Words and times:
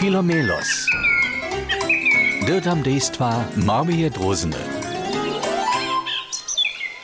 Filomelos. 0.00 0.88
Dirtam 2.48 2.80
dejstva 2.82 3.44
Marmije 3.56 4.08
Drozene. 4.10 4.56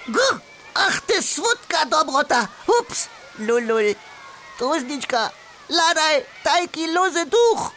Gu, 0.09 0.29
ach, 0.75 1.01
ty 1.05 1.21
słodka 1.23 1.85
dobrota. 1.85 2.49
Ups, 2.81 3.09
lulul. 3.39 3.93
Drozniczka, 4.59 5.31
ladaj, 5.69 6.25
tajki 6.45 6.87
lozy 6.87 7.25
duch. 7.29 7.73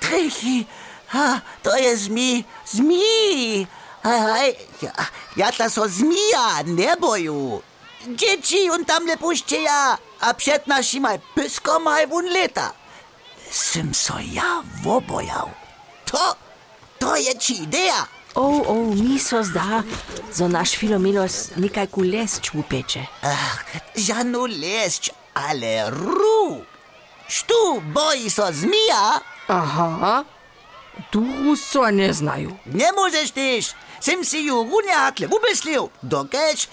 Trychi, 0.00 0.66
ha, 1.06 1.40
to 1.62 1.76
jest 1.76 2.02
zmi, 2.02 2.44
zmi. 2.66 3.66
Hej, 4.02 4.56
ja, 4.82 4.92
ja 5.36 5.52
ta 5.52 5.70
so 5.70 5.88
zmija, 5.88 6.66
nie 6.66 6.96
boju. 6.96 7.62
Dzieci 8.08 8.70
on 8.70 8.84
tam 8.84 9.06
nie 9.06 9.16
puśćcie 9.16 9.62
ja, 9.62 9.98
a 10.20 10.34
przed 10.34 10.66
naszymi 10.66 11.22
pysko 11.34 11.78
maj 11.78 12.06
wun 12.06 12.26
leta. 12.26 12.77
sem 13.50 13.94
sojavo 13.94 15.00
bojal. 15.08 15.50
To, 16.10 16.34
to 16.98 17.16
je 17.16 17.34
či 17.38 17.54
ideja. 17.62 18.06
O, 18.34 18.42
oh, 18.42 18.60
o, 18.68 18.72
oh, 18.72 18.94
miso 18.94 19.42
zda, 19.42 19.82
za 20.32 20.48
naš 20.48 20.76
filominos 20.76 21.50
nekaj 21.56 21.86
kulesč 21.86 22.50
upeče. 22.54 23.02
Ah, 23.22 23.58
žanu 23.96 24.46
lesč, 24.46 25.10
ale 25.34 25.90
ru. 25.90 26.62
Štu 27.28 27.82
boji 27.94 28.30
so 28.30 28.46
zmija. 28.52 29.20
Aha, 29.48 30.24
tu 31.10 31.56
so 31.56 31.90
ne 31.90 32.12
znajo. 32.12 32.50
Ne 32.64 32.92
moreš 32.96 33.32
teš, 33.32 33.72
sem 34.00 34.24
si 34.24 34.44
ju 34.46 34.60
unjatle 34.60 35.26
ubeslil, 35.26 35.88
dokeč. 36.02 36.68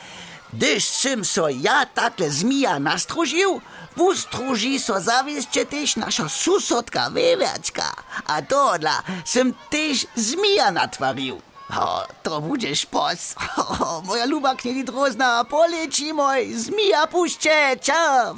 Když 0.55 0.83
jsem 0.83 1.19
so 1.25 1.51
ja 1.51 1.83
takle 1.85 2.31
zmija 2.31 2.79
nastružil, 2.79 3.59
Pustruži 3.95 4.75
so 4.75 4.99
zaviešte 4.99 5.63
tež 5.63 5.95
naša 5.95 6.27
susodka 6.27 7.07
Veviačka. 7.07 7.87
A 8.27 8.43
tohle 8.43 8.91
sem 9.23 9.55
tež 9.71 10.03
zmija 10.19 10.67
natvaril. 10.71 11.39
O, 11.71 12.03
to 12.19 12.43
budeš 12.43 12.85
pos. 12.91 13.39
O, 13.55 14.03
moja 14.03 14.27
luba 14.27 14.51
knedi 14.55 14.83
drozna, 14.83 15.47
poleči 15.47 16.11
moj, 16.11 16.43
zmija 16.59 17.07
pušče, 17.07 17.79
ča. 17.79 18.35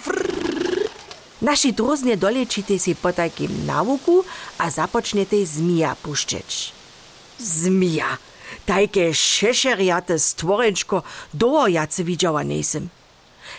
Naši 1.41 1.73
drozne 1.73 2.15
dolečite 2.21 2.77
si 2.77 2.93
po 2.93 3.09
takým 3.09 3.65
navuku 3.65 4.21
a 4.61 4.69
započnete 4.69 5.41
zmija 5.41 5.97
puščeč. 6.05 6.73
Zmija. 7.41 8.17
Tajke 8.65 9.13
šešerjate 9.13 10.19
stworenčko 10.19 11.03
doło 11.33 11.67
jace 11.67 12.03
widziała 12.03 12.43
nesem. 12.43 12.89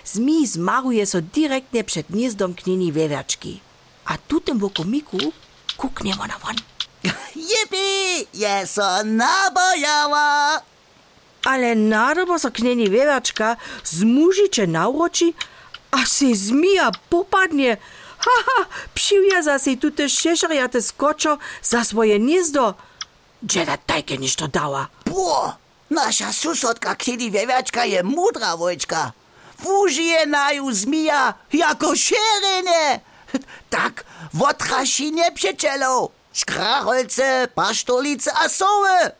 Zmij 0.04 0.46
zmaruje 0.46 1.06
so 1.06 1.20
direktnie 1.20 1.84
przed 1.84 2.06
gniezdom 2.10 2.54
knieni 2.54 2.92
wewiaczki. 2.92 3.60
A 4.04 4.18
tutem 4.28 4.58
wokomiku 4.58 5.18
kuknie 5.76 6.14
ona 6.20 6.38
won. 6.38 6.56
Yippie, 7.36 8.26
je 8.42 8.66
so 8.66 9.04
nabojała. 9.04 10.60
Ale 11.44 11.74
nadobo 11.74 12.38
so 12.38 12.50
knieni 12.50 12.90
wewiaczka 12.90 13.56
zmužiče 13.84 14.66
nauroči, 14.66 15.34
a 15.90 16.06
se 16.06 16.34
zmija 16.34 16.90
popadnie. 17.10 17.76
Haha, 18.24 18.66
přiwjaza 18.94 19.58
si 19.58 19.76
tute 19.76 20.08
šešerjate 20.08 20.82
skoczo 20.82 21.38
za 21.62 21.84
swoje 21.84 22.18
gniezdo. 22.18 22.74
Dżeda 23.46 23.76
tajke 23.76 24.18
niż 24.18 24.36
to 24.36 24.48
dała. 24.48 24.88
Bo, 25.06 25.54
nasza 25.90 26.32
susodka 26.32 26.94
knieli 26.94 27.30
wewiaczka 27.30 27.84
je 27.84 28.02
mudra 28.02 28.56
wojczka. 28.56 29.12
Wużyje 29.58 30.26
naju 30.26 30.72
zmija 30.72 31.34
jako 31.52 31.96
szerynie. 31.96 33.00
Tak, 33.70 34.04
wotraši 34.34 35.12
nepřečelo. 35.12 36.08
Škracholce, 36.32 37.48
paštolice 37.54 38.32
a 38.32 38.48
soły. 38.48 39.10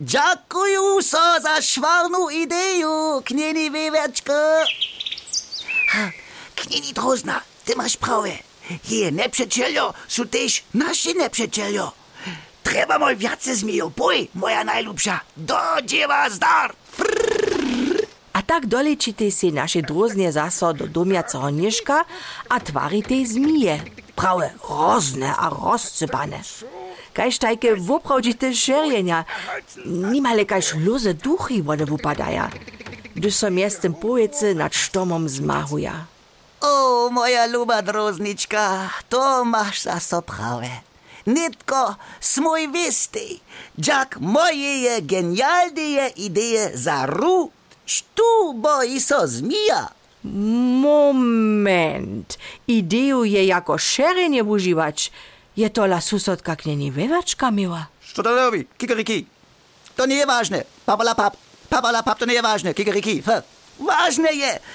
Dziękuję 0.00 1.02
so 1.02 1.40
za 1.42 1.62
szwarną 1.62 2.28
ideju, 2.28 3.22
knieni 3.24 3.70
wewiaczka. 3.70 4.32
Ha, 5.88 6.10
Knieni 6.54 6.92
drozna, 6.92 7.40
ty 7.64 7.76
masz 7.76 7.96
prawe. 7.96 8.38
Je 8.88 9.10
nepřečeljo 9.12 9.94
su 10.08 10.24
też 10.26 10.64
naši 10.74 11.14
nepřečeljo. 11.14 11.92
Treba 12.66 12.98
moj 12.98 13.14
viace 13.14 13.54
zmijo, 13.54 13.94
boj, 13.94 14.26
moja 14.34 14.66
najlubša. 14.66 15.38
Do 15.38 15.58
dziewa 15.86 16.26
zdar. 16.34 16.74
A 18.34 18.42
tak 18.42 18.66
dolečite 18.66 19.30
si 19.30 19.54
naše 19.54 19.86
droznie 19.86 20.34
zaso 20.34 20.74
do 20.74 20.90
domiaceho 20.90 21.46
nieška 21.54 22.02
a 22.50 22.56
tvarite 22.58 23.14
zmije. 23.22 23.80
Prawe 24.18 24.50
rozne 24.66 25.30
a 25.30 25.46
rozsypane. 25.46 26.42
Kaž 27.14 27.38
tajke 27.38 27.78
woprawdzite 27.78 28.50
šerjenja, 28.50 29.24
nimale 29.86 30.44
kaž 30.44 30.74
luze 30.76 31.14
duchy 31.14 31.62
wone 31.62 31.86
wupadaja, 31.86 32.50
gdyż 33.14 33.34
so 33.34 33.48
miestem 33.48 33.94
powiece 33.94 34.52
nad 34.52 34.74
sztomom 34.74 35.28
zmahuja. 35.28 36.04
O, 36.60 37.08
moja 37.08 37.46
luba 37.46 37.80
droznička, 37.80 38.90
to 39.08 39.44
masz 39.44 39.88
za 39.88 40.00
so 40.00 40.20
prawe. 40.20 40.85
Nitko 41.26 41.94
smoj 42.20 42.68
wisty, 42.68 43.38
jak 43.78 44.16
moje 44.20 44.82
je 44.82 45.00
genialne 45.00 46.10
ideje 46.16 46.70
za 46.74 47.06
ru, 47.06 47.50
sztu 47.86 48.52
boi 48.54 49.00
so 49.00 49.26
zmija. 49.26 49.88
Moment, 50.82 52.38
ideju 52.66 53.24
je 53.24 53.46
jako 53.46 53.78
šerenje 53.78 54.42
uživač, 54.42 55.10
je 55.56 55.68
to 55.68 55.86
la 55.86 56.00
susodka 56.00 56.56
knieni 56.56 56.92
wewaczka 56.92 57.50
miła. 57.50 57.86
Što 58.00 58.22
to 58.22 58.34
robi? 58.34 58.66
Kikeriki. 58.78 59.26
To 59.96 60.06
nie 60.06 60.16
je 60.16 60.26
ważne. 60.26 60.62
Papala 60.86 61.14
pap. 61.14 61.36
Papala 61.68 62.02
pap 62.02 62.18
to 62.18 62.26
nie 62.26 62.34
je 62.34 62.42
ważne. 62.42 62.74
Kikeriki. 62.74 63.22
Ważne 63.80 64.28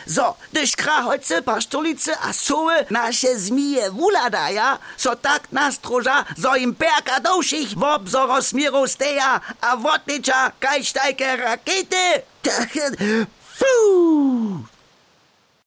so, 0.08 0.36
gdyż 0.52 0.76
krachojce 0.76 1.42
pa 1.42 1.62
stolicy 1.62 2.12
a 2.18 2.34
suły 2.34 2.74
nasze 2.90 3.40
zmije 3.40 3.92
wula 3.92 4.30
daja, 4.30 4.78
so 4.98 5.16
tak 5.16 5.52
nastroża, 5.52 6.26
so 6.42 6.56
im 6.56 6.76
perka 6.76 7.20
dołszych 7.20 7.70
w 7.70 7.84
obzorosmiru 7.84 8.88
steja, 8.88 9.42
a 9.62 9.78
wotnicza 9.78 10.52
kajsztajke 10.60 11.36
rakete! 11.36 12.22